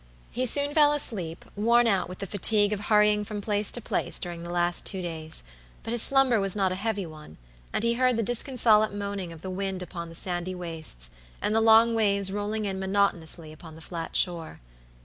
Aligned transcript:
He 0.31 0.47
soon 0.47 0.73
fell 0.73 0.93
asleep, 0.93 1.45
worn 1.55 1.85
out 1.85 2.09
with 2.09 2.17
the 2.17 2.25
fatigue 2.25 2.73
of 2.73 2.79
hurrying 2.79 3.23
from 3.23 3.39
place 3.39 3.69
to 3.73 3.81
place 3.81 4.17
during 4.17 4.41
the 4.41 4.49
last 4.49 4.83
two 4.83 5.03
days; 5.03 5.43
but 5.83 5.91
his 5.93 6.01
slumber 6.01 6.39
was 6.39 6.55
not 6.55 6.71
a 6.71 6.81
heavy 6.81 7.05
one, 7.05 7.37
and 7.71 7.83
he 7.83 7.93
heard 7.93 8.17
the 8.17 8.23
disconsolate 8.23 8.93
moaning 8.95 9.31
of 9.31 9.43
the 9.43 9.51
wind 9.51 9.83
upon 9.83 10.09
the 10.09 10.15
sandy 10.15 10.55
wastes, 10.55 11.11
and 11.39 11.53
the 11.53 11.61
long 11.61 11.93
waves 11.93 12.31
rolling 12.31 12.65
in 12.65 12.79
monotonously 12.79 13.53
upon 13.53 13.75
the 13.75 13.79
flat 13.79 14.15
shore. 14.15 14.59